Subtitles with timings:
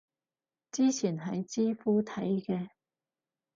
[0.71, 2.69] 之前喺知乎睇嘅